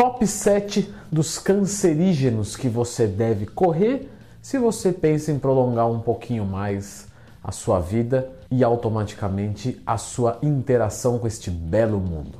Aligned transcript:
top 0.00 0.26
7 0.26 0.94
dos 1.12 1.38
cancerígenos 1.38 2.56
que 2.56 2.70
você 2.70 3.06
deve 3.06 3.44
correr 3.44 4.10
se 4.40 4.56
você 4.56 4.92
pensa 4.92 5.30
em 5.30 5.38
prolongar 5.38 5.90
um 5.90 6.00
pouquinho 6.00 6.46
mais 6.46 7.06
a 7.44 7.52
sua 7.52 7.80
vida 7.80 8.30
e 8.50 8.64
automaticamente 8.64 9.78
a 9.86 9.98
sua 9.98 10.38
interação 10.42 11.18
com 11.18 11.26
este 11.26 11.50
belo 11.50 12.00
mundo. 12.00 12.38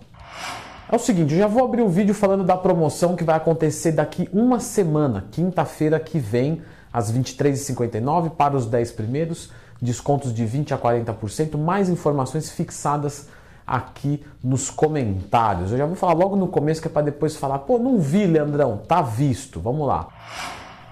É 0.90 0.96
o 0.96 0.98
seguinte, 0.98 1.34
eu 1.34 1.40
já 1.40 1.46
vou 1.46 1.62
abrir 1.62 1.82
o 1.82 1.84
um 1.84 1.90
vídeo 1.90 2.14
falando 2.14 2.44
da 2.44 2.56
promoção 2.56 3.14
que 3.14 3.24
vai 3.24 3.36
acontecer 3.36 3.92
daqui 3.92 4.27
uma 4.32 4.58
semana, 4.58 5.27
quinta-feira 5.30 6.00
que 6.00 6.18
vem, 6.18 6.62
às 6.90 7.12
23h59 7.12 8.30
para 8.30 8.56
os 8.56 8.64
10 8.64 8.92
primeiros, 8.92 9.50
descontos 9.82 10.32
de 10.32 10.46
20 10.46 10.72
a 10.72 10.79
40%, 10.79 11.58
mais 11.58 11.90
informações 11.90 12.50
fixadas 12.50 13.29
aqui 13.71 14.21
nos 14.43 14.68
comentários. 14.68 15.71
Eu 15.71 15.79
já 15.79 15.86
vou 15.86 15.95
falar 15.95 16.14
logo 16.14 16.34
no 16.34 16.48
começo 16.48 16.82
que 16.82 16.89
é 16.89 16.91
para 16.91 17.03
depois 17.03 17.36
falar, 17.36 17.61
pô, 17.61 17.79
não 17.79 17.98
vi, 17.98 18.27
Leandrão, 18.27 18.79
tá 18.89 19.00
visto. 19.00 19.61
Vamos 19.61 19.86
lá. 19.86 20.08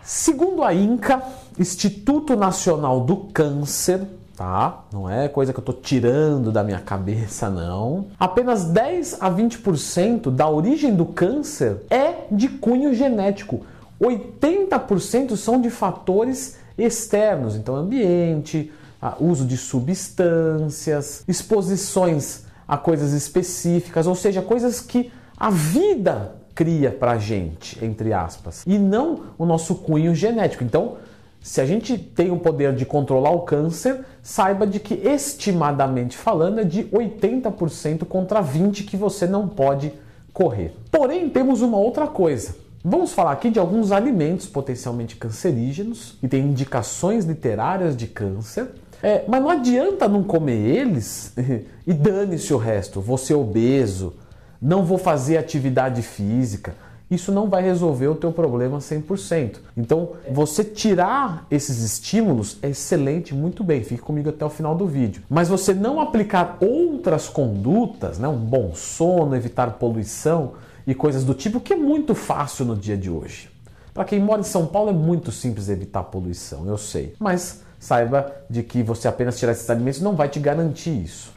Segundo 0.04 0.62
a 0.62 0.72
INCA, 0.72 1.20
Instituto 1.58 2.36
Nacional 2.36 3.00
do 3.00 3.16
Câncer, 3.16 4.06
tá? 4.36 4.84
Não 4.92 5.10
é 5.10 5.28
coisa 5.28 5.52
que 5.52 5.58
eu 5.58 5.64
tô 5.64 5.72
tirando 5.72 6.52
da 6.52 6.62
minha 6.62 6.78
cabeça, 6.78 7.50
não. 7.50 8.06
Apenas 8.18 8.64
10 8.64 9.18
a 9.20 9.28
20% 9.28 10.30
da 10.30 10.48
origem 10.48 10.94
do 10.94 11.04
câncer 11.04 11.82
é 11.90 12.26
de 12.30 12.48
cunho 12.48 12.94
genético. 12.94 13.66
80% 14.00 15.36
são 15.36 15.60
de 15.60 15.68
fatores 15.68 16.56
externos, 16.78 17.56
então 17.56 17.74
ambiente, 17.74 18.72
uso 19.18 19.44
de 19.44 19.56
substâncias, 19.56 21.24
exposições 21.26 22.47
a 22.68 22.76
coisas 22.76 23.12
específicas, 23.12 24.06
ou 24.06 24.14
seja, 24.14 24.42
coisas 24.42 24.80
que 24.80 25.10
a 25.36 25.50
vida 25.50 26.36
cria 26.54 26.90
pra 26.90 27.16
gente, 27.16 27.82
entre 27.84 28.12
aspas, 28.12 28.62
e 28.66 28.78
não 28.78 29.22
o 29.38 29.46
nosso 29.46 29.76
cunho 29.76 30.14
genético. 30.14 30.62
Então, 30.62 30.96
se 31.40 31.60
a 31.60 31.64
gente 31.64 31.96
tem 31.96 32.30
o 32.30 32.38
poder 32.38 32.74
de 32.74 32.84
controlar 32.84 33.30
o 33.30 33.40
câncer, 33.40 34.04
saiba 34.22 34.66
de 34.66 34.80
que 34.80 34.94
estimadamente 34.94 36.16
falando 36.16 36.60
é 36.60 36.64
de 36.64 36.84
80% 36.84 38.04
contra 38.04 38.42
20 38.42 38.84
que 38.84 38.96
você 38.96 39.26
não 39.26 39.48
pode 39.48 39.92
correr. 40.32 40.74
Porém, 40.90 41.30
temos 41.30 41.62
uma 41.62 41.78
outra 41.78 42.06
coisa. 42.06 42.54
Vamos 42.84 43.12
falar 43.12 43.32
aqui 43.32 43.50
de 43.50 43.58
alguns 43.58 43.92
alimentos 43.92 44.46
potencialmente 44.46 45.16
cancerígenos 45.16 46.16
e 46.22 46.28
tem 46.28 46.44
indicações 46.44 47.24
literárias 47.24 47.96
de 47.96 48.06
câncer. 48.06 48.68
É, 49.02 49.24
mas 49.28 49.40
não 49.40 49.50
adianta 49.50 50.08
não 50.08 50.22
comer 50.22 50.58
eles 50.58 51.32
e 51.86 51.92
dane-se 51.92 52.52
o 52.52 52.56
resto. 52.56 53.00
Vou 53.00 53.18
ser 53.18 53.34
obeso, 53.34 54.14
não 54.60 54.84
vou 54.84 54.98
fazer 54.98 55.36
atividade 55.36 56.02
física. 56.02 56.74
Isso 57.10 57.32
não 57.32 57.48
vai 57.48 57.62
resolver 57.62 58.08
o 58.08 58.14
teu 58.14 58.30
problema 58.30 58.78
100%. 58.78 59.60
Então, 59.74 60.10
você 60.30 60.62
tirar 60.62 61.46
esses 61.50 61.82
estímulos 61.82 62.58
é 62.60 62.68
excelente, 62.68 63.34
muito 63.34 63.64
bem. 63.64 63.82
Fique 63.82 64.02
comigo 64.02 64.28
até 64.28 64.44
o 64.44 64.50
final 64.50 64.74
do 64.74 64.86
vídeo. 64.86 65.22
Mas 65.28 65.48
você 65.48 65.72
não 65.72 66.00
aplicar 66.00 66.58
outras 66.60 67.26
condutas, 67.26 68.18
né, 68.18 68.28
um 68.28 68.36
bom 68.36 68.74
sono, 68.74 69.34
evitar 69.34 69.70
poluição, 69.72 70.52
e 70.86 70.94
coisas 70.94 71.24
do 71.24 71.34
tipo, 71.34 71.60
que 71.60 71.72
é 71.72 71.76
muito 71.76 72.14
fácil 72.14 72.64
no 72.64 72.76
dia 72.76 72.96
de 72.96 73.10
hoje. 73.10 73.50
Para 73.92 74.04
quem 74.04 74.20
mora 74.20 74.40
em 74.40 74.44
São 74.44 74.66
Paulo 74.66 74.90
é 74.90 74.92
muito 74.92 75.32
simples 75.32 75.68
evitar 75.68 76.02
poluição, 76.04 76.66
eu 76.66 76.78
sei. 76.78 77.14
Mas 77.18 77.62
saiba 77.78 78.32
de 78.48 78.62
que 78.62 78.82
você 78.82 79.08
apenas 79.08 79.38
tirar 79.38 79.52
esses 79.52 79.68
alimentos 79.68 80.00
não 80.00 80.16
vai 80.16 80.28
te 80.28 80.40
garantir 80.40 81.02
isso. 81.02 81.32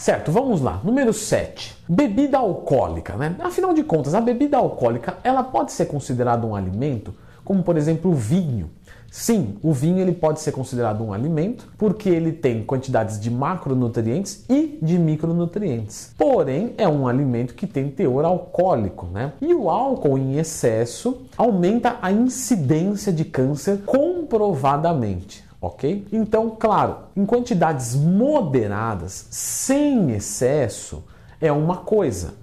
Certo, 0.00 0.32
vamos 0.32 0.62
lá. 0.62 0.80
Número 0.82 1.12
7. 1.12 1.76
Bebida 1.86 2.38
alcoólica, 2.38 3.16
né? 3.16 3.36
Afinal 3.38 3.74
de 3.74 3.82
contas, 3.82 4.14
a 4.14 4.20
bebida 4.20 4.56
alcoólica, 4.56 5.18
ela 5.22 5.42
pode 5.42 5.72
ser 5.72 5.84
considerada 5.86 6.46
um 6.46 6.56
alimento, 6.56 7.14
como 7.44 7.62
por 7.62 7.76
exemplo 7.76 8.10
o 8.10 8.14
vinho. 8.14 8.70
Sim, 9.10 9.58
o 9.60 9.72
vinho 9.72 9.98
ele 9.98 10.12
pode 10.12 10.40
ser 10.40 10.52
considerado 10.52 11.04
um 11.04 11.12
alimento 11.12 11.68
porque 11.76 12.08
ele 12.08 12.32
tem 12.32 12.62
quantidades 12.62 13.20
de 13.20 13.28
macronutrientes 13.28 14.44
e 14.48 14.78
de 14.80 14.98
micronutrientes. 14.98 16.14
Porém, 16.16 16.72
é 16.78 16.88
um 16.88 17.06
alimento 17.06 17.54
que 17.54 17.66
tem 17.66 17.90
teor 17.90 18.24
alcoólico, 18.24 19.06
né? 19.06 19.32
E 19.38 19.52
o 19.52 19.68
álcool 19.68 20.16
em 20.16 20.38
excesso 20.38 21.22
aumenta 21.36 21.98
a 22.00 22.10
incidência 22.10 23.12
de 23.12 23.24
câncer 23.24 23.82
comprovadamente 23.84 25.49
ok? 25.60 26.06
Então, 26.12 26.56
claro, 26.58 26.96
em 27.16 27.26
quantidades 27.26 27.94
moderadas, 27.94 29.26
sem 29.30 30.12
excesso, 30.12 31.04
é 31.40 31.52
uma 31.52 31.78
coisa. 31.78 32.34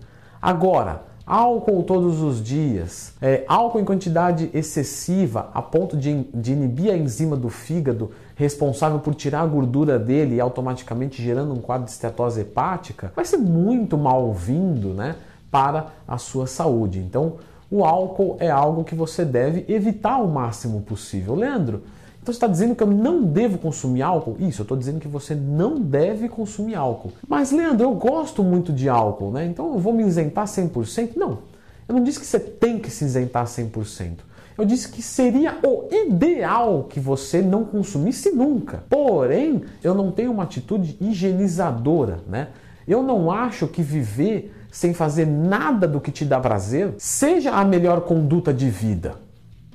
Agora, 0.41 1.03
álcool 1.25 1.83
todos 1.83 2.21
os 2.21 2.41
dias, 2.41 3.13
é, 3.21 3.43
álcool 3.47 3.79
em 3.79 3.85
quantidade 3.85 4.49
excessiva 4.53 5.49
a 5.53 5.61
ponto 5.61 5.97
de, 5.97 6.23
de 6.33 6.53
inibir 6.53 6.93
a 6.93 6.97
enzima 6.97 7.35
do 7.35 7.49
fígado 7.49 8.11
responsável 8.35 8.99
por 8.99 9.15
tirar 9.15 9.41
a 9.41 9.45
gordura 9.47 9.97
dele 9.97 10.35
e 10.35 10.39
automaticamente 10.39 11.21
gerando 11.21 11.53
um 11.53 11.59
quadro 11.59 11.85
de 11.85 11.91
estetose 11.91 12.41
hepática, 12.41 13.11
vai 13.15 13.25
ser 13.25 13.37
muito 13.37 13.97
mal-vindo 13.97 14.89
né, 14.89 15.15
para 15.49 15.87
a 16.07 16.19
sua 16.19 16.45
saúde. 16.45 16.99
Então, 16.99 17.33
o 17.69 17.83
álcool 17.83 18.37
é 18.39 18.49
algo 18.49 18.83
que 18.83 18.95
você 18.95 19.25
deve 19.25 19.65
evitar 19.67 20.19
o 20.19 20.27
máximo 20.27 20.81
possível. 20.81 21.35
Leandro, 21.35 21.83
então 22.27 22.33
você 22.33 22.37
está 22.37 22.47
dizendo 22.47 22.75
que 22.75 22.83
eu 22.83 22.87
não 22.87 23.23
devo 23.23 23.57
consumir 23.57 24.01
álcool? 24.01 24.35
Isso, 24.37 24.59
eu 24.61 24.63
estou 24.63 24.75
dizendo 24.75 24.99
que 24.99 25.07
você 25.07 25.33
não 25.33 25.79
deve 25.79 26.27
consumir 26.27 26.75
álcool. 26.75 27.13
Mas, 27.25 27.53
Leandro, 27.53 27.85
eu 27.85 27.93
gosto 27.93 28.43
muito 28.43 28.73
de 28.73 28.89
álcool, 28.89 29.31
né? 29.31 29.45
Então 29.45 29.73
eu 29.73 29.79
vou 29.79 29.93
me 29.93 30.03
isentar 30.03 30.45
100%? 30.45 31.11
Não. 31.15 31.39
Eu 31.87 31.95
não 31.95 32.03
disse 32.03 32.19
que 32.19 32.25
você 32.25 32.37
tem 32.37 32.79
que 32.79 32.91
se 32.91 33.05
isentar 33.05 33.45
100%. 33.45 34.17
Eu 34.57 34.65
disse 34.65 34.89
que 34.89 35.01
seria 35.01 35.57
o 35.63 35.87
ideal 35.89 36.87
que 36.89 36.99
você 36.99 37.41
não 37.41 37.63
consumisse 37.63 38.31
nunca. 38.31 38.83
Porém, 38.89 39.63
eu 39.81 39.95
não 39.95 40.11
tenho 40.11 40.33
uma 40.33 40.43
atitude 40.43 40.97
higienizadora, 40.99 42.19
né? 42.27 42.49
Eu 42.85 43.01
não 43.03 43.31
acho 43.31 43.67
que 43.67 43.81
viver 43.81 44.53
sem 44.69 44.93
fazer 44.93 45.25
nada 45.25 45.87
do 45.87 46.01
que 46.01 46.11
te 46.11 46.25
dá 46.25 46.41
prazer 46.41 46.93
seja 46.97 47.51
a 47.51 47.63
melhor 47.63 48.01
conduta 48.01 48.53
de 48.53 48.69
vida. 48.69 49.15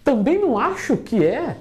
Também 0.04 0.38
não 0.38 0.58
acho 0.58 0.98
que 0.98 1.24
é 1.24 1.56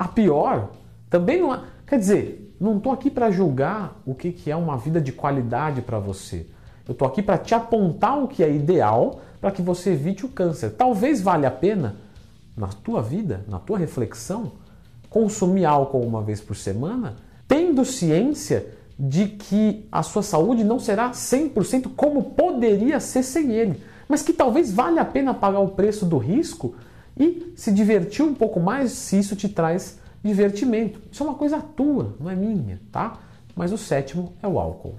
a 0.00 0.08
pior 0.08 0.70
também 1.10 1.42
não. 1.42 1.62
Quer 1.86 1.98
dizer, 1.98 2.56
não 2.58 2.78
estou 2.78 2.90
aqui 2.90 3.10
para 3.10 3.30
julgar 3.30 4.00
o 4.06 4.14
que, 4.14 4.32
que 4.32 4.50
é 4.50 4.56
uma 4.56 4.78
vida 4.78 4.98
de 4.98 5.12
qualidade 5.12 5.82
para 5.82 5.98
você. 5.98 6.46
Eu 6.88 6.92
estou 6.92 7.06
aqui 7.06 7.20
para 7.20 7.36
te 7.36 7.54
apontar 7.54 8.18
o 8.18 8.26
que 8.26 8.42
é 8.42 8.50
ideal 8.50 9.20
para 9.42 9.50
que 9.50 9.60
você 9.60 9.90
evite 9.90 10.24
o 10.24 10.28
câncer. 10.30 10.70
Talvez 10.70 11.20
valha 11.20 11.48
a 11.48 11.50
pena, 11.50 11.96
na 12.56 12.68
tua 12.68 13.02
vida, 13.02 13.44
na 13.46 13.58
tua 13.58 13.76
reflexão, 13.76 14.52
consumir 15.10 15.66
álcool 15.66 16.00
uma 16.00 16.22
vez 16.22 16.40
por 16.40 16.56
semana, 16.56 17.16
tendo 17.46 17.84
ciência 17.84 18.68
de 18.98 19.26
que 19.26 19.86
a 19.92 20.02
sua 20.02 20.22
saúde 20.22 20.64
não 20.64 20.78
será 20.78 21.10
100% 21.10 21.90
como 21.94 22.22
poderia 22.22 23.00
ser 23.00 23.22
sem 23.22 23.50
ele, 23.52 23.82
mas 24.08 24.22
que 24.22 24.32
talvez 24.32 24.72
valha 24.72 25.02
a 25.02 25.04
pena 25.04 25.34
pagar 25.34 25.60
o 25.60 25.68
preço 25.68 26.06
do 26.06 26.16
risco 26.16 26.74
e 27.18 27.52
se 27.56 27.72
divertir 27.72 28.24
um 28.24 28.34
pouco 28.34 28.60
mais 28.60 28.92
se 28.92 29.18
isso 29.18 29.34
te 29.36 29.48
traz 29.48 29.98
divertimento. 30.22 31.00
Isso 31.10 31.22
é 31.22 31.26
uma 31.26 31.34
coisa 31.34 31.60
tua, 31.60 32.14
não 32.20 32.30
é 32.30 32.34
minha, 32.34 32.78
tá? 32.92 33.14
Mas 33.54 33.72
o 33.72 33.78
sétimo 33.78 34.34
é 34.42 34.48
o 34.48 34.58
álcool. 34.58 34.96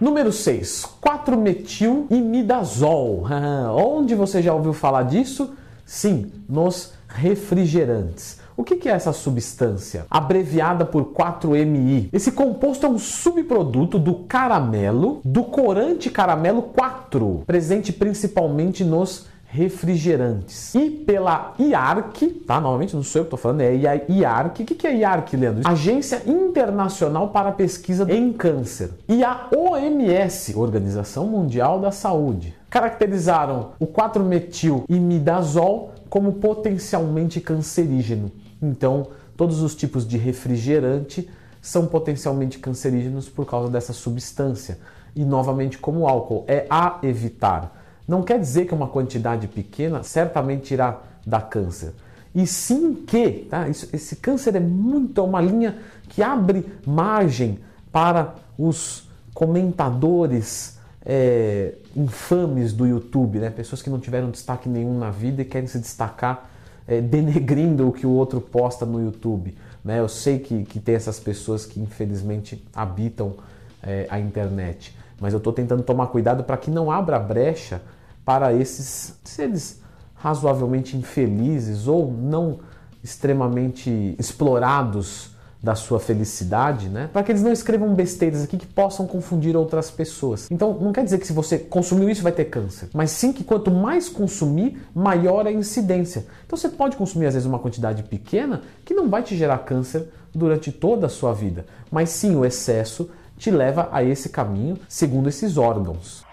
Número 0.00 0.32
6, 0.32 0.84
4-metil-imidazol. 1.02 3.24
Onde 3.74 4.14
você 4.14 4.40
já 4.42 4.52
ouviu 4.52 4.72
falar 4.72 5.04
disso? 5.04 5.54
Sim, 5.84 6.32
nos 6.48 6.92
refrigerantes. 7.08 8.40
O 8.56 8.64
que 8.64 8.88
é 8.88 8.92
essa 8.92 9.12
substância? 9.12 10.06
Abreviada 10.10 10.84
por 10.84 11.12
4-MI. 11.12 12.08
Esse 12.12 12.32
composto 12.32 12.86
é 12.86 12.88
um 12.88 12.98
subproduto 12.98 13.98
do 13.98 14.24
caramelo, 14.24 15.20
do 15.24 15.44
corante 15.44 16.10
caramelo 16.10 16.62
4, 16.62 17.42
presente 17.46 17.92
principalmente 17.92 18.82
nos 18.82 19.26
refrigerantes. 19.56 20.74
E 20.74 20.90
pela 20.90 21.54
IARC, 21.58 22.28
tá? 22.46 22.60
Novamente, 22.60 22.94
não 22.94 23.02
sou 23.02 23.20
eu 23.20 23.24
que 23.24 23.28
estou 23.28 23.38
falando, 23.38 23.62
é 23.62 23.68
a 23.68 23.94
IARC. 24.12 24.60
O 24.60 24.66
que 24.66 24.86
é 24.86 24.98
IARC, 24.98 25.34
Leandro? 25.34 25.62
Agência 25.64 26.22
Internacional 26.26 27.30
para 27.30 27.50
Pesquisa 27.52 28.06
em 28.12 28.34
Câncer. 28.34 28.90
E 29.08 29.24
a 29.24 29.48
OMS, 29.56 30.54
Organização 30.54 31.26
Mundial 31.26 31.80
da 31.80 31.90
Saúde, 31.90 32.54
caracterizaram 32.68 33.70
o 33.80 33.86
4-metil-imidazol 33.86 35.92
como 36.10 36.34
potencialmente 36.34 37.40
cancerígeno. 37.40 38.30
Então, 38.60 39.06
todos 39.36 39.62
os 39.62 39.74
tipos 39.74 40.06
de 40.06 40.18
refrigerante 40.18 41.26
são 41.62 41.86
potencialmente 41.86 42.58
cancerígenos 42.58 43.26
por 43.28 43.46
causa 43.46 43.70
dessa 43.70 43.94
substância. 43.94 44.78
E 45.14 45.24
novamente, 45.24 45.78
como 45.78 46.00
o 46.00 46.06
álcool, 46.06 46.44
é 46.46 46.66
a 46.68 46.98
evitar. 47.02 47.75
Não 48.06 48.22
quer 48.22 48.38
dizer 48.38 48.66
que 48.66 48.74
uma 48.74 48.86
quantidade 48.86 49.48
pequena 49.48 50.02
certamente 50.02 50.72
irá 50.72 51.00
dar 51.26 51.42
câncer. 51.42 51.92
E 52.34 52.46
sim 52.46 52.94
que, 52.94 53.46
tá? 53.50 53.68
Isso, 53.68 53.88
esse 53.92 54.16
câncer 54.16 54.54
é 54.54 54.60
muito, 54.60 55.20
é 55.20 55.24
uma 55.24 55.40
linha 55.40 55.78
que 56.08 56.22
abre 56.22 56.66
margem 56.86 57.58
para 57.90 58.34
os 58.58 59.08
comentadores 59.32 60.78
é, 61.04 61.74
infames 61.96 62.72
do 62.72 62.86
YouTube, 62.86 63.38
né? 63.38 63.50
pessoas 63.50 63.80
que 63.80 63.88
não 63.88 63.98
tiveram 63.98 64.30
destaque 64.30 64.68
nenhum 64.68 64.98
na 64.98 65.10
vida 65.10 65.42
e 65.42 65.44
querem 65.44 65.66
se 65.66 65.78
destacar 65.78 66.50
é, 66.86 67.00
denegrindo 67.00 67.88
o 67.88 67.92
que 67.92 68.06
o 68.06 68.10
outro 68.10 68.40
posta 68.40 68.84
no 68.84 69.02
YouTube. 69.02 69.56
Né? 69.84 70.00
Eu 70.00 70.08
sei 70.08 70.38
que, 70.38 70.64
que 70.64 70.78
tem 70.78 70.94
essas 70.94 71.18
pessoas 71.18 71.64
que 71.64 71.80
infelizmente 71.80 72.62
habitam 72.74 73.34
é, 73.82 74.06
a 74.10 74.18
internet, 74.18 74.96
mas 75.20 75.32
eu 75.32 75.38
estou 75.38 75.52
tentando 75.52 75.82
tomar 75.82 76.08
cuidado 76.08 76.44
para 76.44 76.56
que 76.56 76.70
não 76.70 76.90
abra 76.90 77.18
brecha 77.18 77.80
para 78.26 78.52
esses 78.52 79.14
seres 79.24 79.80
razoavelmente 80.16 80.96
infelizes 80.96 81.86
ou 81.86 82.12
não 82.12 82.58
extremamente 83.02 84.16
explorados 84.18 85.30
da 85.62 85.74
sua 85.74 86.00
felicidade, 86.00 86.88
né? 86.88 87.08
Para 87.12 87.22
que 87.22 87.32
eles 87.32 87.42
não 87.42 87.52
escrevam 87.52 87.94
besteiras 87.94 88.42
aqui 88.42 88.56
que 88.56 88.66
possam 88.66 89.06
confundir 89.06 89.56
outras 89.56 89.90
pessoas. 89.90 90.50
Então, 90.50 90.74
não 90.74 90.92
quer 90.92 91.04
dizer 91.04 91.18
que 91.18 91.26
se 91.26 91.32
você 91.32 91.58
consumiu 91.58 92.10
isso 92.10 92.22
vai 92.22 92.32
ter 92.32 92.46
câncer, 92.46 92.88
mas 92.92 93.12
sim 93.12 93.32
que 93.32 93.44
quanto 93.44 93.70
mais 93.70 94.08
consumir, 94.08 94.76
maior 94.94 95.46
a 95.46 95.52
incidência. 95.52 96.26
Então, 96.44 96.56
você 96.56 96.68
pode 96.68 96.96
consumir 96.96 97.26
às 97.26 97.34
vezes 97.34 97.48
uma 97.48 97.60
quantidade 97.60 98.02
pequena 98.02 98.62
que 98.84 98.92
não 98.92 99.08
vai 99.08 99.22
te 99.22 99.36
gerar 99.36 99.58
câncer 99.58 100.08
durante 100.34 100.72
toda 100.72 101.06
a 101.06 101.10
sua 101.10 101.32
vida, 101.32 101.64
mas 101.90 102.10
sim 102.10 102.34
o 102.36 102.44
excesso 102.44 103.08
te 103.38 103.50
leva 103.50 103.88
a 103.92 104.02
esse 104.02 104.30
caminho, 104.30 104.78
segundo 104.88 105.28
esses 105.28 105.56
órgãos. 105.56 106.25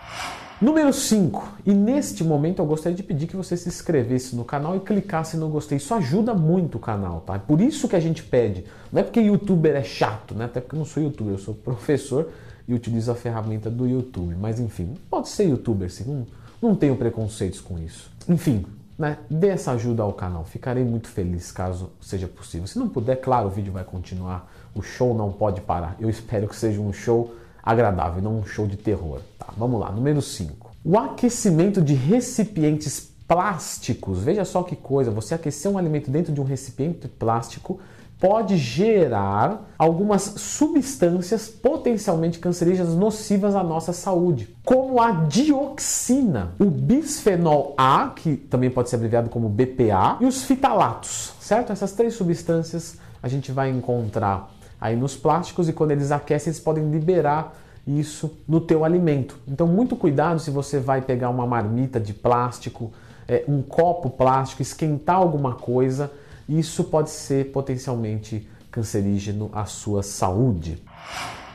Número 0.61 0.93
5. 0.93 1.57
E 1.65 1.73
neste 1.73 2.23
momento 2.23 2.61
eu 2.61 2.65
gostaria 2.65 2.95
de 2.95 3.03
pedir 3.03 3.27
que 3.27 3.35
você 3.35 3.57
se 3.57 3.67
inscrevesse 3.67 4.35
no 4.35 4.45
canal 4.45 4.75
e 4.75 4.79
clicasse 4.79 5.35
no 5.35 5.49
gostei. 5.49 5.77
Isso 5.77 5.93
ajuda 5.93 6.33
muito 6.33 6.77
o 6.77 6.79
canal, 6.79 7.21
tá? 7.21 7.35
É 7.35 7.39
por 7.39 7.59
isso 7.59 7.87
que 7.87 7.95
a 7.95 7.99
gente 7.99 8.23
pede. 8.23 8.65
Não 8.91 9.01
é 9.01 9.03
porque 9.03 9.19
youtuber 9.19 9.75
é 9.75 9.83
chato, 9.83 10.33
né? 10.33 10.45
Até 10.45 10.61
porque 10.61 10.75
eu 10.75 10.79
não 10.79 10.85
sou 10.85 11.03
youtuber, 11.03 11.33
eu 11.33 11.39
sou 11.39 11.53
professor 11.53 12.29
e 12.67 12.73
utilizo 12.73 13.11
a 13.11 13.15
ferramenta 13.15 13.69
do 13.69 13.87
YouTube. 13.87 14.35
Mas 14.39 14.59
enfim, 14.59 14.95
pode 15.09 15.29
ser 15.29 15.45
youtuber 15.49 15.91
sim, 15.91 16.05
não, 16.05 16.27
não 16.69 16.75
tenho 16.75 16.95
preconceitos 16.95 17.59
com 17.59 17.77
isso. 17.77 18.09
Enfim, 18.29 18.65
né? 18.97 19.17
Dê 19.29 19.47
essa 19.47 19.71
ajuda 19.71 20.03
ao 20.03 20.13
canal. 20.13 20.45
Ficarei 20.45 20.83
muito 20.83 21.09
feliz 21.09 21.51
caso 21.51 21.89
seja 21.99 22.27
possível. 22.27 22.67
Se 22.67 22.79
não 22.79 22.87
puder, 22.87 23.17
claro, 23.17 23.47
o 23.47 23.51
vídeo 23.51 23.73
vai 23.73 23.83
continuar. 23.83 24.49
O 24.73 24.81
show 24.81 25.13
não 25.13 25.31
pode 25.31 25.61
parar. 25.61 25.95
Eu 25.99 26.09
espero 26.09 26.47
que 26.47 26.55
seja 26.55 26.79
um 26.79 26.93
show 26.93 27.35
agradável, 27.63 28.21
não 28.21 28.39
um 28.39 28.45
show 28.45 28.67
de 28.67 28.75
terror. 28.75 29.21
Tá, 29.39 29.47
vamos 29.57 29.79
lá, 29.79 29.89
número 29.89 30.21
5. 30.21 30.71
O 30.83 30.97
aquecimento 30.97 31.81
de 31.81 31.93
recipientes 31.93 33.13
plásticos. 33.27 34.19
Veja 34.19 34.43
só 34.43 34.61
que 34.63 34.75
coisa, 34.75 35.09
você 35.09 35.33
aquecer 35.33 35.71
um 35.71 35.77
alimento 35.77 36.11
dentro 36.11 36.33
de 36.33 36.41
um 36.41 36.43
recipiente 36.43 37.07
plástico 37.07 37.79
pode 38.19 38.55
gerar 38.57 39.73
algumas 39.77 40.21
substâncias 40.21 41.49
potencialmente 41.49 42.39
cancerígenas 42.39 42.95
nocivas 42.95 43.53
à 43.53 43.61
nossa 43.61 43.91
saúde, 43.91 44.55
como 44.63 45.01
a 45.01 45.11
dioxina, 45.11 46.53
o 46.57 46.63
bisfenol 46.63 47.73
A, 47.77 48.13
que 48.15 48.37
também 48.37 48.69
pode 48.69 48.89
ser 48.89 48.95
abreviado 48.95 49.29
como 49.29 49.49
BPA, 49.49 50.17
e 50.21 50.25
os 50.25 50.43
fitalatos, 50.43 51.33
certo? 51.41 51.73
Essas 51.73 51.91
três 51.91 52.13
substâncias 52.13 52.97
a 53.21 53.27
gente 53.27 53.51
vai 53.51 53.69
encontrar 53.69 54.49
aí 54.83 54.97
nos 54.97 55.15
plásticos 55.15 55.69
e 55.69 55.73
quando 55.73 55.91
eles 55.91 56.11
aquecem 56.11 56.51
eles 56.51 56.59
podem 56.59 56.91
liberar 56.91 57.55
isso 57.87 58.37
no 58.45 58.59
teu 58.59 58.83
alimento. 58.83 59.39
Então 59.47 59.65
muito 59.65 59.95
cuidado 59.95 60.41
se 60.41 60.51
você 60.51 60.77
vai 60.77 61.01
pegar 61.01 61.29
uma 61.29 61.47
marmita 61.47 62.01
de 62.01 62.13
plástico, 62.13 62.91
é, 63.25 63.45
um 63.47 63.61
copo 63.61 64.09
plástico, 64.09 64.61
esquentar 64.61 65.15
alguma 65.15 65.53
coisa, 65.53 66.11
isso 66.49 66.83
pode 66.83 67.11
ser 67.11 67.53
potencialmente 67.53 68.45
cancerígeno 68.69 69.49
à 69.53 69.63
sua 69.63 70.03
saúde. 70.03 70.83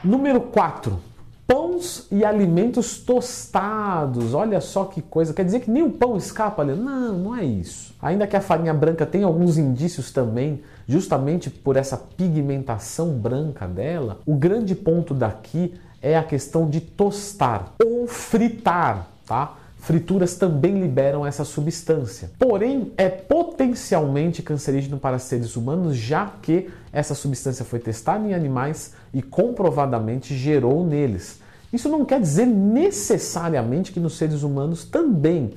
Número 0.03 0.41
4. 0.41 0.99
Pães 1.49 2.07
e 2.13 2.27
alimentos 2.27 2.99
tostados. 2.99 4.35
Olha 4.35 4.61
só 4.61 4.85
que 4.85 5.01
coisa. 5.01 5.33
Quer 5.33 5.47
dizer 5.47 5.61
que 5.61 5.71
nem 5.71 5.83
o 5.83 5.91
pão 5.91 6.15
escapa 6.15 6.61
ali? 6.61 6.75
Não, 6.75 7.17
não 7.17 7.35
é 7.35 7.43
isso. 7.43 7.95
Ainda 8.03 8.27
que 8.27 8.37
a 8.37 8.41
farinha 8.43 8.75
branca 8.75 9.07
tenha 9.07 9.25
alguns 9.25 9.57
indícios 9.57 10.13
também, 10.13 10.61
justamente 10.87 11.49
por 11.49 11.79
essa 11.79 11.97
pigmentação 11.97 13.13
branca 13.15 13.67
dela, 13.67 14.19
o 14.27 14.35
grande 14.35 14.75
ponto 14.75 15.15
daqui 15.15 15.73
é 16.03 16.19
a 16.19 16.23
questão 16.23 16.69
de 16.69 16.83
tostar 16.83 17.73
ou 17.83 18.07
fritar, 18.07 19.09
tá? 19.27 19.55
Frituras 19.79 20.35
também 20.35 20.81
liberam 20.81 21.25
essa 21.25 21.45
substância. 21.45 22.31
Porém, 22.39 22.93
é 22.97 23.09
potencialmente 23.09 24.43
cancerígeno 24.43 24.99
para 24.99 25.19
seres 25.19 25.57
humanos, 25.57 25.97
já 25.97 26.27
que 26.43 26.69
essa 26.93 27.15
substância 27.15 27.65
foi 27.65 27.79
testada 27.79 28.27
em 28.27 28.35
animais 28.35 28.93
e 29.15 29.23
comprovadamente 29.23 30.37
gerou 30.37 30.85
neles. 30.85 31.41
Isso 31.73 31.89
não 31.89 32.05
quer 32.05 32.21
dizer 32.21 32.47
necessariamente 32.47 33.93
que 33.93 34.01
nos 34.01 34.17
seres 34.17 34.43
humanos 34.43 34.85
também. 34.85 35.55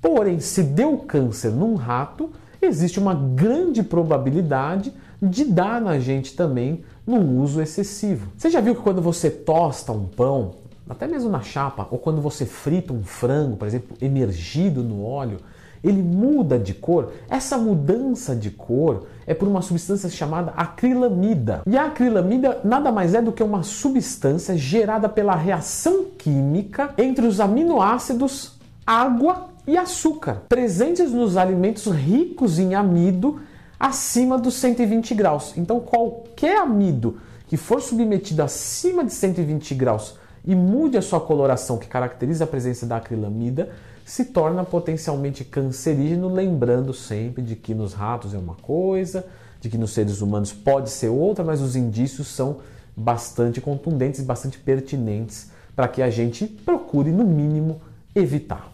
Porém, 0.00 0.38
se 0.38 0.62
deu 0.62 0.98
câncer 0.98 1.50
num 1.50 1.74
rato, 1.74 2.30
existe 2.62 2.98
uma 2.98 3.14
grande 3.14 3.82
probabilidade 3.82 4.92
de 5.20 5.44
dar 5.44 5.80
na 5.80 5.98
gente 5.98 6.34
também 6.36 6.84
num 7.06 7.40
uso 7.40 7.60
excessivo. 7.60 8.30
Você 8.36 8.50
já 8.50 8.60
viu 8.60 8.74
que 8.74 8.82
quando 8.82 9.02
você 9.02 9.30
tosta 9.30 9.92
um 9.92 10.06
pão, 10.06 10.54
até 10.88 11.06
mesmo 11.06 11.30
na 11.30 11.40
chapa, 11.40 11.88
ou 11.90 11.98
quando 11.98 12.20
você 12.20 12.44
frita 12.44 12.92
um 12.92 13.02
frango, 13.02 13.56
por 13.56 13.66
exemplo, 13.66 13.96
emergido 14.00 14.82
no 14.82 15.04
óleo, 15.04 15.38
ele 15.82 16.02
muda 16.02 16.58
de 16.58 16.72
cor. 16.72 17.12
Essa 17.28 17.58
mudança 17.58 18.34
de 18.34 18.50
cor 18.50 19.06
é 19.26 19.34
por 19.34 19.46
uma 19.46 19.60
substância 19.60 20.08
chamada 20.08 20.52
acrilamida. 20.56 21.62
E 21.66 21.76
a 21.76 21.86
acrilamida 21.86 22.60
nada 22.64 22.90
mais 22.90 23.14
é 23.14 23.20
do 23.20 23.32
que 23.32 23.42
uma 23.42 23.62
substância 23.62 24.56
gerada 24.56 25.08
pela 25.08 25.34
reação 25.34 26.06
química 26.16 26.94
entre 26.96 27.26
os 27.26 27.38
aminoácidos, 27.38 28.58
água 28.86 29.48
e 29.66 29.76
açúcar, 29.76 30.42
presentes 30.48 31.12
nos 31.12 31.36
alimentos 31.36 31.86
ricos 31.86 32.58
em 32.58 32.74
amido 32.74 33.40
acima 33.78 34.38
dos 34.38 34.54
120 34.54 35.14
graus. 35.14 35.52
Então, 35.56 35.80
qualquer 35.80 36.58
amido 36.58 37.18
que 37.46 37.56
for 37.56 37.80
submetido 37.80 38.42
acima 38.42 39.04
de 39.04 39.12
120 39.12 39.74
graus 39.74 40.16
e 40.44 40.54
mude 40.54 40.96
a 40.96 41.02
sua 41.02 41.20
coloração, 41.20 41.78
que 41.78 41.86
caracteriza 41.86 42.44
a 42.44 42.46
presença 42.46 42.86
da 42.86 42.96
acrilamida, 42.96 43.70
se 44.04 44.26
torna 44.26 44.64
potencialmente 44.64 45.44
cancerígeno, 45.44 46.32
lembrando 46.32 46.92
sempre 46.92 47.42
de 47.42 47.56
que 47.56 47.74
nos 47.74 47.94
ratos 47.94 48.34
é 48.34 48.38
uma 48.38 48.54
coisa, 48.54 49.24
de 49.60 49.70
que 49.70 49.78
nos 49.78 49.92
seres 49.92 50.20
humanos 50.20 50.52
pode 50.52 50.90
ser 50.90 51.08
outra, 51.08 51.42
mas 51.42 51.62
os 51.62 51.74
indícios 51.74 52.28
são 52.28 52.58
bastante 52.96 53.60
contundentes 53.60 54.20
bastante 54.22 54.58
pertinentes 54.58 55.50
para 55.74 55.88
que 55.88 56.02
a 56.02 56.10
gente 56.10 56.46
procure, 56.46 57.10
no 57.10 57.24
mínimo, 57.24 57.80
evitar. 58.14 58.70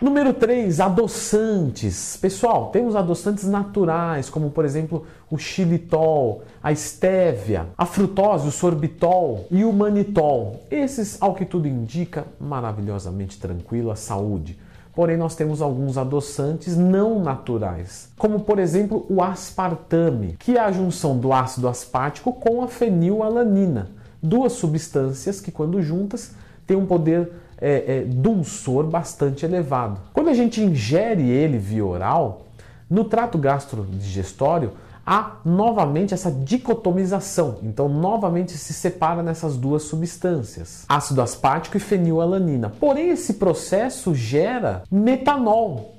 Número 0.00 0.32
3, 0.32 0.80
adoçantes. 0.80 2.16
Pessoal, 2.16 2.70
temos 2.70 2.96
adoçantes 2.96 3.44
naturais, 3.44 4.30
como 4.30 4.50
por 4.50 4.64
exemplo 4.64 5.04
o 5.30 5.36
xilitol, 5.36 6.40
a 6.62 6.72
estévia, 6.72 7.66
a 7.76 7.84
frutose, 7.84 8.48
o 8.48 8.50
sorbitol 8.50 9.46
e 9.50 9.62
o 9.62 9.70
manitol. 9.70 10.62
Esses, 10.70 11.20
ao 11.20 11.34
que 11.34 11.44
tudo 11.44 11.68
indica, 11.68 12.24
maravilhosamente 12.40 13.38
tranquilo, 13.38 13.90
a 13.90 13.94
saúde. 13.94 14.58
Porém, 14.94 15.18
nós 15.18 15.34
temos 15.34 15.60
alguns 15.60 15.98
adoçantes 15.98 16.78
não 16.78 17.22
naturais, 17.22 18.08
como 18.16 18.40
por 18.40 18.58
exemplo 18.58 19.04
o 19.10 19.22
aspartame, 19.22 20.34
que 20.38 20.56
é 20.56 20.60
a 20.60 20.72
junção 20.72 21.18
do 21.18 21.30
ácido 21.30 21.68
aspartico 21.68 22.32
com 22.32 22.62
a 22.62 22.68
fenilalanina, 22.68 23.90
duas 24.22 24.54
substâncias 24.54 25.42
que, 25.42 25.52
quando 25.52 25.82
juntas, 25.82 26.32
têm 26.66 26.76
um 26.78 26.86
poder 26.86 27.30
é, 27.60 27.98
é, 27.98 28.04
dulçor 28.06 28.84
bastante 28.84 29.44
elevado. 29.44 30.00
Quando 30.12 30.28
a 30.28 30.34
gente 30.34 30.60
ingere 30.60 31.28
ele 31.28 31.58
via 31.58 31.84
oral, 31.84 32.46
no 32.88 33.04
trato 33.04 33.38
gastrodigestório 33.38 34.72
há 35.06 35.36
novamente 35.44 36.14
essa 36.14 36.30
dicotomização. 36.30 37.58
Então, 37.62 37.88
novamente 37.88 38.52
se 38.52 38.72
separa 38.72 39.22
nessas 39.22 39.56
duas 39.56 39.82
substâncias, 39.82 40.84
ácido 40.88 41.20
aspartico 41.20 41.76
e 41.76 41.80
fenilalanina. 41.80 42.70
Porém, 42.80 43.10
esse 43.10 43.34
processo 43.34 44.14
gera 44.14 44.82
metanol. 44.90 45.96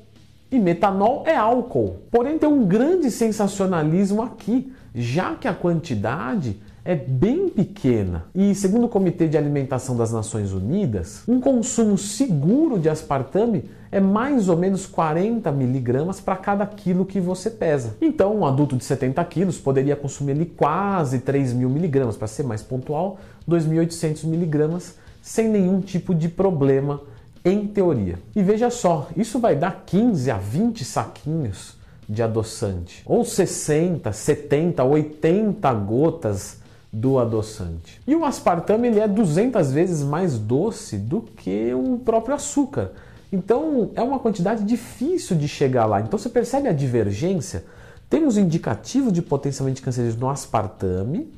E 0.52 0.60
metanol 0.60 1.24
é 1.26 1.36
álcool. 1.36 1.98
Porém, 2.12 2.38
tem 2.38 2.48
um 2.48 2.66
grande 2.66 3.10
sensacionalismo 3.10 4.22
aqui, 4.22 4.72
já 4.94 5.36
que 5.36 5.48
a 5.48 5.54
quantidade 5.54 6.62
é 6.84 6.96
bem 6.96 7.48
pequena. 7.50 8.26
E, 8.34 8.56
segundo 8.56 8.86
o 8.86 8.90
Comitê 8.90 9.28
de 9.28 9.38
Alimentação 9.38 9.96
das 9.96 10.12
Nações 10.12 10.52
Unidas, 10.52 11.24
um 11.28 11.40
consumo 11.40 11.98
seguro 11.98 12.80
de 12.80 12.90
aspartame 12.90 13.70
é 13.92 14.00
mais 14.00 14.50
ou 14.50 14.58
menos 14.58 14.86
40 14.86 15.52
miligramas 15.52 16.20
para 16.20 16.36
cada 16.36 16.66
quilo 16.66 17.06
que 17.06 17.20
você 17.20 17.50
pesa. 17.50 17.96
Então, 18.02 18.38
um 18.38 18.46
adulto 18.46 18.76
de 18.76 18.84
70 18.84 19.24
quilos 19.26 19.60
poderia 19.60 19.96
consumir 19.96 20.32
ali 20.32 20.46
quase 20.46 21.20
3 21.20 21.54
mil 21.54 21.70
miligramas, 21.70 22.18
para 22.18 22.28
ser 22.28 22.44
mais 22.44 22.64
pontual, 22.64 23.20
2.800 23.48 24.24
miligramas, 24.26 24.96
sem 25.22 25.50
nenhum 25.50 25.82
tipo 25.82 26.16
de 26.16 26.30
problema, 26.30 27.02
em 27.44 27.68
teoria. 27.68 28.18
E 28.36 28.42
veja 28.42 28.70
só, 28.70 29.10
isso 29.16 29.40
vai 29.40 29.56
dar 29.56 29.84
15 29.86 30.32
a 30.32 30.38
20 30.38 30.86
saquinhos 30.86 31.76
de 32.08 32.24
adoçante, 32.24 33.04
ou 33.06 33.24
60, 33.24 34.12
70, 34.12 34.84
80 34.84 35.74
gotas 35.74 36.61
do 36.92 37.18
adoçante. 37.18 38.02
E 38.06 38.16
o 38.16 38.26
aspartame 38.26 38.88
ele 38.88 39.00
é 39.00 39.08
200 39.08 39.72
vezes 39.72 40.04
mais 40.04 40.38
doce 40.38 40.98
do 40.98 41.22
que 41.22 41.74
o 41.74 42.00
próprio 42.00 42.36
açúcar. 42.36 42.92
Então 43.32 43.92
é 43.96 44.02
uma 44.02 44.20
quantidade 44.20 44.64
difícil 44.64 45.38
de 45.38 45.48
chegar 45.48 45.86
lá. 45.86 46.02
Então 46.02 46.20
você 46.20 46.30
percebe 46.30 46.68
a 46.68 46.74
divergência? 46.74 47.64
Temos 48.10 48.38
indicativo 48.38 49.10
de 49.10 49.22
potencialmente 49.22 49.82
cancerígeno 49.82 50.22
no 50.22 50.30
aspartame, 50.30 51.32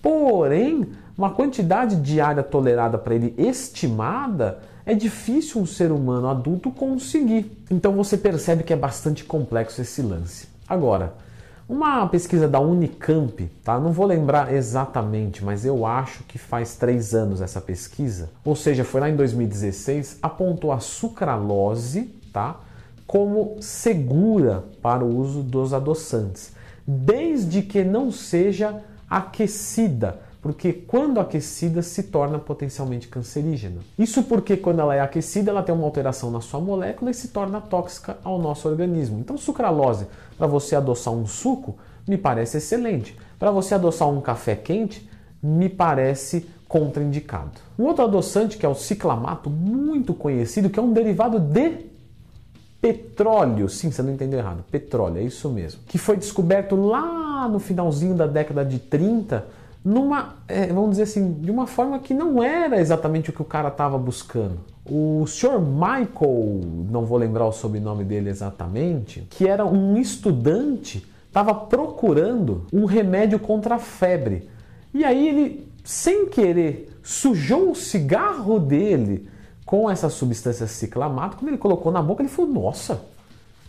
porém 0.00 0.86
uma 1.16 1.30
quantidade 1.30 1.96
diária 1.96 2.42
tolerada 2.42 2.96
para 2.96 3.14
ele 3.14 3.34
estimada 3.36 4.58
é 4.86 4.94
difícil 4.94 5.60
um 5.60 5.66
ser 5.66 5.92
humano 5.92 6.28
adulto 6.28 6.70
conseguir. 6.70 7.50
Então 7.70 7.92
você 7.92 8.16
percebe 8.16 8.62
que 8.62 8.72
é 8.72 8.76
bastante 8.76 9.24
complexo 9.24 9.82
esse 9.82 10.00
lance. 10.00 10.48
Agora, 10.66 11.14
uma 11.68 12.06
pesquisa 12.06 12.46
da 12.46 12.60
Unicamp, 12.60 13.44
tá? 13.64 13.78
Não 13.80 13.92
vou 13.92 14.06
lembrar 14.06 14.52
exatamente, 14.52 15.44
mas 15.44 15.64
eu 15.64 15.84
acho 15.84 16.22
que 16.24 16.38
faz 16.38 16.76
três 16.76 17.12
anos 17.12 17.40
essa 17.40 17.60
pesquisa, 17.60 18.30
ou 18.44 18.54
seja, 18.54 18.84
foi 18.84 19.00
lá 19.00 19.10
em 19.10 19.16
2016, 19.16 20.18
apontou 20.22 20.70
a 20.70 20.78
sucralose, 20.78 22.14
tá? 22.32 22.60
Como 23.06 23.56
segura 23.60 24.64
para 24.80 25.04
o 25.04 25.16
uso 25.16 25.42
dos 25.42 25.74
adoçantes, 25.74 26.52
desde 26.86 27.62
que 27.62 27.82
não 27.82 28.12
seja 28.12 28.82
aquecida 29.10 30.20
porque 30.46 30.72
quando 30.72 31.18
aquecida 31.18 31.82
se 31.82 32.04
torna 32.04 32.38
potencialmente 32.38 33.08
cancerígena. 33.08 33.80
Isso 33.98 34.22
porque 34.22 34.56
quando 34.56 34.78
ela 34.78 34.94
é 34.94 35.00
aquecida, 35.00 35.50
ela 35.50 35.60
tem 35.60 35.74
uma 35.74 35.84
alteração 35.84 36.30
na 36.30 36.40
sua 36.40 36.60
molécula 36.60 37.10
e 37.10 37.14
se 37.14 37.28
torna 37.28 37.60
tóxica 37.60 38.18
ao 38.22 38.38
nosso 38.38 38.68
organismo. 38.68 39.18
Então, 39.18 39.36
sucralose, 39.36 40.06
para 40.38 40.46
você 40.46 40.76
adoçar 40.76 41.12
um 41.12 41.26
suco, 41.26 41.76
me 42.06 42.16
parece 42.16 42.58
excelente. 42.58 43.18
Para 43.40 43.50
você 43.50 43.74
adoçar 43.74 44.08
um 44.08 44.20
café 44.20 44.54
quente, 44.54 45.10
me 45.42 45.68
parece 45.68 46.48
contraindicado. 46.68 47.50
Um 47.76 47.82
outro 47.82 48.04
adoçante 48.04 48.56
que 48.56 48.64
é 48.64 48.68
o 48.68 48.74
ciclamato, 48.76 49.50
muito 49.50 50.14
conhecido, 50.14 50.70
que 50.70 50.78
é 50.78 50.82
um 50.82 50.92
derivado 50.92 51.40
de 51.40 51.86
petróleo. 52.80 53.68
Sim, 53.68 53.90
você 53.90 54.00
não 54.00 54.12
entendeu 54.12 54.38
errado. 54.38 54.64
Petróleo, 54.70 55.18
é 55.18 55.24
isso 55.24 55.50
mesmo. 55.50 55.80
Que 55.88 55.98
foi 55.98 56.16
descoberto 56.16 56.76
lá 56.76 57.48
no 57.48 57.58
finalzinho 57.58 58.14
da 58.14 58.28
década 58.28 58.64
de 58.64 58.78
30 58.78 59.65
numa, 59.86 60.34
é, 60.48 60.66
vamos 60.66 60.90
dizer 60.90 61.04
assim, 61.04 61.34
de 61.34 61.48
uma 61.48 61.64
forma 61.64 62.00
que 62.00 62.12
não 62.12 62.42
era 62.42 62.80
exatamente 62.80 63.30
o 63.30 63.32
que 63.32 63.40
o 63.40 63.44
cara 63.44 63.68
estava 63.68 63.96
buscando. 63.96 64.58
O 64.84 65.24
Sr. 65.28 65.60
Michael, 65.60 66.60
não 66.90 67.06
vou 67.06 67.16
lembrar 67.16 67.46
o 67.46 67.52
sobrenome 67.52 68.02
dele 68.02 68.28
exatamente, 68.28 69.24
que 69.30 69.46
era 69.46 69.64
um 69.64 69.96
estudante, 69.96 71.06
estava 71.28 71.54
procurando 71.54 72.66
um 72.72 72.84
remédio 72.84 73.38
contra 73.38 73.76
a 73.76 73.78
febre. 73.78 74.48
E 74.92 75.04
aí 75.04 75.28
ele, 75.28 75.68
sem 75.84 76.26
querer, 76.26 76.98
sujou 77.00 77.70
o 77.70 77.76
cigarro 77.76 78.58
dele 78.58 79.28
com 79.64 79.88
essa 79.88 80.08
substância 80.08 80.66
ciclamato. 80.66 81.36
Quando 81.36 81.50
ele 81.50 81.58
colocou 81.58 81.92
na 81.92 82.02
boca, 82.02 82.22
ele 82.22 82.28
falou: 82.28 82.50
Nossa, 82.50 83.02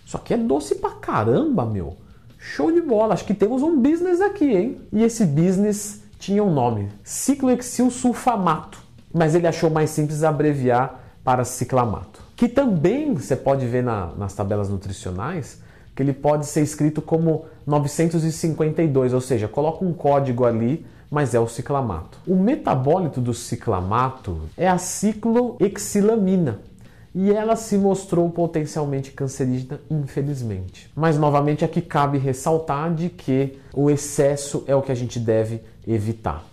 isso 0.03 0.17
aqui 0.17 0.33
é 0.33 0.37
doce 0.37 0.73
pra 0.73 0.89
caramba, 0.89 1.63
meu. 1.63 1.95
Show 2.39 2.71
de 2.71 2.81
bola, 2.81 3.13
acho 3.13 3.25
que 3.25 3.35
temos 3.35 3.61
um 3.61 3.79
business 3.79 4.19
aqui, 4.19 4.45
hein? 4.45 4.81
E 4.91 5.03
esse 5.03 5.23
business 5.25 6.06
tinha 6.19 6.43
um 6.43 6.53
nome, 6.53 6.89
ciclohexil 7.03 7.89
sulfamato, 7.91 8.79
mas 9.13 9.35
ele 9.35 9.47
achou 9.47 9.69
mais 9.69 9.89
simples 9.89 10.23
abreviar 10.23 11.03
para 11.23 11.43
ciclamato. 11.43 12.21
Que 12.35 12.47
também 12.47 13.13
você 13.13 13.35
pode 13.35 13.65
ver 13.65 13.83
na, 13.83 14.07
nas 14.17 14.33
tabelas 14.33 14.69
nutricionais 14.69 15.61
que 15.97 16.03
ele 16.03 16.13
pode 16.13 16.45
ser 16.45 16.61
escrito 16.61 17.01
como 17.01 17.45
952, 17.65 19.13
ou 19.13 19.19
seja, 19.19 19.47
coloca 19.47 19.83
um 19.83 19.91
código 19.91 20.45
ali, 20.45 20.85
mas 21.09 21.33
é 21.33 21.39
o 21.39 21.47
ciclamato. 21.47 22.19
O 22.27 22.35
metabólito 22.35 23.19
do 23.19 23.33
ciclamato 23.33 24.41
é 24.55 24.67
a 24.67 24.77
ciclohexilamina, 24.77 26.59
e 27.15 27.33
ela 27.33 27.55
se 27.55 27.79
mostrou 27.79 28.29
potencialmente 28.29 29.09
cancerígena, 29.09 29.81
infelizmente. 29.89 30.87
Mas 30.95 31.17
novamente 31.17 31.65
aqui 31.65 31.81
cabe 31.81 32.19
ressaltar 32.19 32.93
de 32.93 33.09
que 33.09 33.57
o 33.73 33.89
excesso 33.89 34.63
é 34.67 34.75
o 34.75 34.83
que 34.83 34.91
a 34.91 34.95
gente 34.95 35.19
deve 35.19 35.61
evitar. 35.87 36.43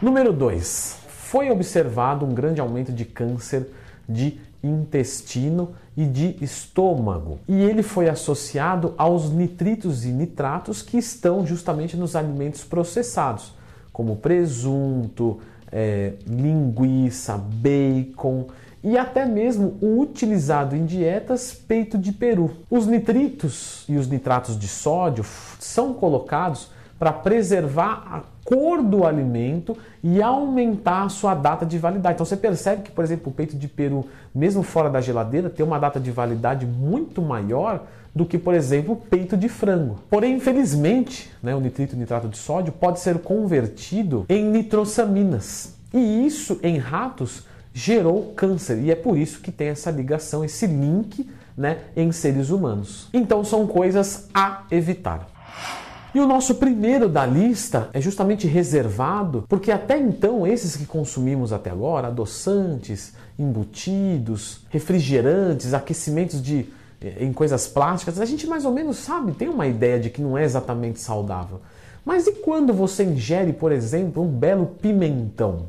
Número 0.00 0.32
2. 0.32 0.98
Foi 1.08 1.50
observado 1.50 2.24
um 2.24 2.32
grande 2.32 2.60
aumento 2.60 2.92
de 2.92 3.04
câncer 3.04 3.68
de 4.08 4.38
intestino 4.62 5.74
e 5.96 6.04
de 6.04 6.36
estômago. 6.40 7.38
E 7.48 7.54
ele 7.54 7.82
foi 7.82 8.08
associado 8.08 8.94
aos 8.96 9.30
nitritos 9.30 10.04
e 10.04 10.08
nitratos 10.08 10.82
que 10.82 10.96
estão 10.96 11.46
justamente 11.46 11.96
nos 11.96 12.16
alimentos 12.16 12.64
processados, 12.64 13.52
como 13.92 14.16
presunto, 14.16 15.40
é, 15.70 16.14
linguiça, 16.26 17.36
bacon 17.36 18.46
e 18.82 18.98
até 18.98 19.24
mesmo 19.24 19.78
o 19.80 20.00
utilizado 20.00 20.76
em 20.76 20.84
dietas 20.84 21.54
peito 21.54 21.96
de 21.96 22.12
peru. 22.12 22.50
Os 22.70 22.86
nitritos 22.86 23.84
e 23.88 23.96
os 23.96 24.06
nitratos 24.06 24.58
de 24.58 24.68
sódio 24.68 25.24
são 25.58 25.94
colocados 25.94 26.68
para 26.98 27.12
preservar 27.12 28.24
cor 28.44 28.82
do 28.82 29.06
alimento 29.06 29.76
e 30.02 30.22
aumentar 30.22 31.04
a 31.04 31.08
sua 31.08 31.34
data 31.34 31.64
de 31.64 31.78
validade. 31.78 32.14
Então 32.14 32.26
você 32.26 32.36
percebe 32.36 32.82
que, 32.82 32.90
por 32.90 33.02
exemplo, 33.02 33.32
o 33.32 33.34
peito 33.34 33.56
de 33.56 33.66
peru, 33.66 34.04
mesmo 34.34 34.62
fora 34.62 34.90
da 34.90 35.00
geladeira, 35.00 35.48
tem 35.48 35.64
uma 35.64 35.78
data 35.78 35.98
de 35.98 36.10
validade 36.10 36.66
muito 36.66 37.22
maior 37.22 37.86
do 38.14 38.24
que, 38.24 38.38
por 38.38 38.54
exemplo, 38.54 38.92
o 38.92 38.96
peito 38.96 39.36
de 39.36 39.48
frango. 39.48 39.98
Porém, 40.08 40.36
infelizmente, 40.36 41.32
né, 41.42 41.54
o 41.54 41.60
nitrito 41.60 41.96
e 41.96 41.98
nitrato 41.98 42.28
de 42.28 42.36
sódio 42.36 42.72
pode 42.72 43.00
ser 43.00 43.18
convertido 43.18 44.24
em 44.28 44.44
nitrosaminas. 44.44 45.74
E 45.92 46.26
isso 46.26 46.60
em 46.62 46.78
ratos 46.78 47.44
gerou 47.72 48.32
câncer 48.36 48.78
e 48.78 48.90
é 48.90 48.94
por 48.94 49.18
isso 49.18 49.40
que 49.40 49.50
tem 49.50 49.68
essa 49.68 49.90
ligação, 49.90 50.44
esse 50.44 50.64
link 50.64 51.28
né, 51.56 51.78
em 51.96 52.12
seres 52.12 52.50
humanos. 52.50 53.08
Então 53.12 53.42
são 53.42 53.66
coisas 53.66 54.28
a 54.32 54.62
evitar. 54.70 55.26
E 56.14 56.20
o 56.20 56.28
nosso 56.28 56.54
primeiro 56.54 57.08
da 57.08 57.26
lista 57.26 57.90
é 57.92 58.00
justamente 58.00 58.46
reservado, 58.46 59.44
porque 59.48 59.72
até 59.72 59.98
então 59.98 60.46
esses 60.46 60.76
que 60.76 60.86
consumimos 60.86 61.52
até 61.52 61.70
agora, 61.70 62.06
adoçantes, 62.06 63.14
embutidos, 63.36 64.60
refrigerantes, 64.70 65.74
aquecimentos 65.74 66.40
de 66.40 66.66
eh, 67.00 67.24
em 67.24 67.32
coisas 67.32 67.66
plásticas, 67.66 68.20
a 68.20 68.24
gente 68.24 68.46
mais 68.46 68.64
ou 68.64 68.70
menos 68.70 68.98
sabe, 68.98 69.32
tem 69.32 69.48
uma 69.48 69.66
ideia 69.66 69.98
de 69.98 70.08
que 70.08 70.22
não 70.22 70.38
é 70.38 70.44
exatamente 70.44 71.00
saudável. 71.00 71.60
Mas 72.04 72.28
e 72.28 72.32
quando 72.32 72.72
você 72.72 73.02
ingere, 73.02 73.52
por 73.52 73.72
exemplo, 73.72 74.22
um 74.22 74.28
belo 74.28 74.66
pimentão? 74.66 75.68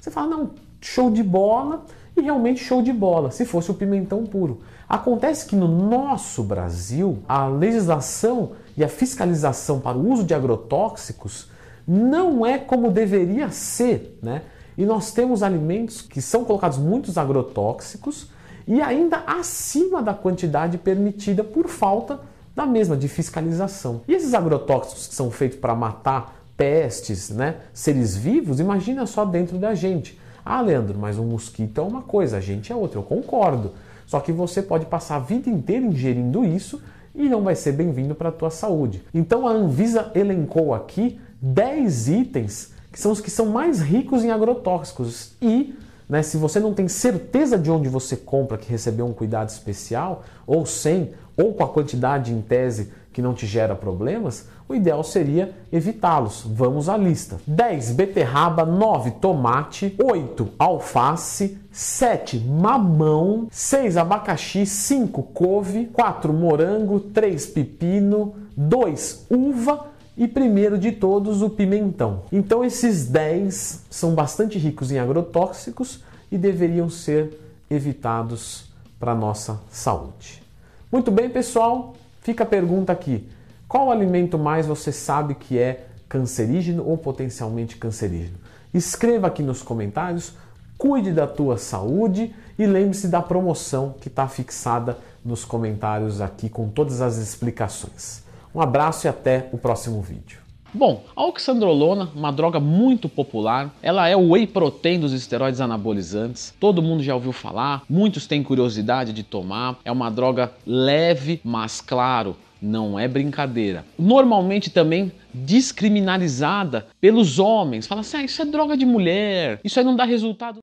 Você 0.00 0.10
fala, 0.10 0.28
não, 0.28 0.50
show 0.80 1.10
de 1.10 1.22
bola 1.22 1.84
e 2.16 2.22
realmente 2.22 2.64
show 2.64 2.80
de 2.80 2.94
bola, 2.94 3.30
se 3.30 3.44
fosse 3.44 3.70
o 3.70 3.74
pimentão 3.74 4.24
puro. 4.24 4.62
Acontece 4.88 5.46
que 5.46 5.56
no 5.56 5.66
nosso 5.66 6.44
Brasil, 6.44 7.18
a 7.28 7.48
legislação 7.48 8.52
e 8.76 8.84
a 8.84 8.88
fiscalização 8.88 9.80
para 9.80 9.98
o 9.98 10.12
uso 10.12 10.22
de 10.22 10.32
agrotóxicos 10.32 11.50
não 11.86 12.44
é 12.44 12.58
como 12.58 12.90
deveria 12.90 13.50
ser, 13.50 14.18
né? 14.22 14.42
E 14.76 14.84
nós 14.84 15.10
temos 15.12 15.42
alimentos 15.42 16.02
que 16.02 16.20
são 16.20 16.44
colocados 16.44 16.78
muitos 16.78 17.16
agrotóxicos 17.16 18.28
e 18.66 18.80
ainda 18.80 19.22
acima 19.26 20.02
da 20.02 20.12
quantidade 20.12 20.76
permitida 20.76 21.42
por 21.42 21.68
falta 21.68 22.20
da 22.54 22.66
mesma 22.66 22.96
de 22.96 23.08
fiscalização. 23.08 24.02
E 24.06 24.14
esses 24.14 24.34
agrotóxicos 24.34 25.06
que 25.06 25.14
são 25.14 25.30
feitos 25.30 25.58
para 25.58 25.74
matar 25.74 26.36
pestes, 26.56 27.30
né, 27.30 27.56
seres 27.72 28.16
vivos, 28.16 28.60
imagina 28.60 29.06
só 29.06 29.24
dentro 29.24 29.58
da 29.58 29.74
gente. 29.74 30.18
Ah, 30.44 30.60
Leandro, 30.60 30.98
mas 30.98 31.18
um 31.18 31.24
mosquito 31.24 31.80
é 31.80 31.84
uma 31.84 32.02
coisa, 32.02 32.36
a 32.36 32.40
gente 32.40 32.72
é 32.72 32.76
outra. 32.76 32.98
Eu 32.98 33.02
concordo. 33.02 33.72
Só 34.06 34.20
que 34.20 34.32
você 34.32 34.62
pode 34.62 34.86
passar 34.86 35.16
a 35.16 35.20
vida 35.20 35.50
inteira 35.50 35.84
ingerindo 35.84 36.44
isso 36.44 36.80
e 37.14 37.28
não 37.28 37.42
vai 37.42 37.54
ser 37.54 37.72
bem-vindo 37.72 38.14
para 38.14 38.30
a 38.30 38.32
tua 38.32 38.50
saúde. 38.50 39.02
Então 39.12 39.46
a 39.46 39.50
Anvisa 39.50 40.10
elencou 40.14 40.72
aqui 40.72 41.20
10 41.42 42.08
itens 42.08 42.74
que 42.92 43.00
são 43.00 43.12
os 43.12 43.20
que 43.20 43.30
são 43.30 43.46
mais 43.46 43.82
ricos 43.82 44.24
em 44.24 44.30
agrotóxicos 44.30 45.32
e 45.42 45.74
né, 46.08 46.22
se 46.22 46.36
você 46.36 46.60
não 46.60 46.72
tem 46.72 46.88
certeza 46.88 47.58
de 47.58 47.70
onde 47.70 47.88
você 47.88 48.16
compra 48.16 48.56
que 48.56 48.70
recebeu 48.70 49.04
um 49.06 49.12
cuidado 49.12 49.48
especial, 49.48 50.24
ou 50.46 50.64
sem, 50.64 51.10
ou 51.36 51.52
com 51.52 51.64
a 51.64 51.68
quantidade 51.68 52.32
em 52.32 52.40
tese 52.40 52.92
que 53.12 53.20
não 53.20 53.34
te 53.34 53.46
gera 53.46 53.74
problemas, 53.74 54.46
o 54.68 54.74
ideal 54.74 55.02
seria 55.04 55.54
evitá-los. 55.72 56.42
Vamos 56.44 56.88
à 56.88 56.96
lista: 56.96 57.38
10 57.46 57.92
beterraba, 57.92 58.64
9 58.64 59.12
tomate, 59.12 59.94
8 60.02 60.48
alface, 60.58 61.58
7 61.70 62.38
mamão, 62.38 63.48
6 63.50 63.96
abacaxi, 63.96 64.66
5 64.66 65.22
couve, 65.22 65.86
4 65.86 66.32
morango, 66.32 67.00
3 67.00 67.46
pepino, 67.46 68.34
2 68.56 69.26
uva 69.30 69.86
e 70.16 70.26
primeiro 70.26 70.78
de 70.78 70.92
todos 70.92 71.42
o 71.42 71.50
pimentão. 71.50 72.22
Então 72.32 72.64
esses 72.64 73.06
10 73.06 73.84
são 73.90 74.14
bastante 74.14 74.58
ricos 74.58 74.90
em 74.90 74.98
agrotóxicos 74.98 76.02
e 76.32 76.38
deveriam 76.38 76.88
ser 76.88 77.38
evitados 77.70 78.70
para 78.98 79.14
nossa 79.14 79.60
saúde. 79.70 80.42
Muito 80.90 81.10
bem, 81.10 81.28
pessoal, 81.28 81.94
fica 82.22 82.44
a 82.44 82.46
pergunta 82.46 82.92
aqui. 82.92 83.28
Qual 83.68 83.90
alimento 83.90 84.38
mais 84.38 84.64
você 84.64 84.92
sabe 84.92 85.34
que 85.34 85.58
é 85.58 85.86
cancerígeno 86.08 86.86
ou 86.86 86.96
potencialmente 86.96 87.76
cancerígeno? 87.76 88.38
Escreva 88.72 89.26
aqui 89.26 89.42
nos 89.42 89.60
comentários, 89.60 90.34
cuide 90.78 91.12
da 91.12 91.26
tua 91.26 91.56
saúde 91.56 92.32
e 92.56 92.64
lembre-se 92.64 93.08
da 93.08 93.20
promoção 93.20 93.96
que 94.00 94.06
está 94.06 94.28
fixada 94.28 94.96
nos 95.24 95.44
comentários 95.44 96.20
aqui 96.20 96.48
com 96.48 96.68
todas 96.68 97.00
as 97.00 97.16
explicações. 97.16 98.22
Um 98.54 98.60
abraço 98.60 99.08
e 99.08 99.08
até 99.08 99.48
o 99.52 99.58
próximo 99.58 100.00
vídeo. 100.00 100.38
Bom, 100.72 101.02
a 101.16 101.24
oxandrolona, 101.24 102.08
uma 102.14 102.30
droga 102.30 102.60
muito 102.60 103.08
popular, 103.08 103.74
ela 103.82 104.06
é 104.06 104.14
o 104.14 104.30
whey 104.30 104.46
protein 104.46 105.00
dos 105.00 105.12
esteroides 105.12 105.60
anabolizantes. 105.60 106.54
Todo 106.60 106.82
mundo 106.82 107.02
já 107.02 107.14
ouviu 107.14 107.32
falar, 107.32 107.82
muitos 107.88 108.26
têm 108.26 108.42
curiosidade 108.42 109.12
de 109.12 109.24
tomar. 109.24 109.78
É 109.84 109.90
uma 109.90 110.10
droga 110.10 110.52
leve, 110.66 111.40
mas 111.42 111.80
claro, 111.80 112.36
não 112.60 112.98
é 112.98 113.06
brincadeira. 113.06 113.84
Normalmente 113.98 114.70
também 114.70 115.12
descriminalizada 115.32 116.86
pelos 117.00 117.38
homens. 117.38 117.86
Fala 117.86 118.00
assim: 118.00 118.18
ah, 118.18 118.24
isso 118.24 118.40
é 118.40 118.44
droga 118.44 118.76
de 118.76 118.86
mulher, 118.86 119.60
isso 119.62 119.78
aí 119.78 119.84
não 119.84 119.96
dá 119.96 120.04
resultado. 120.04 120.54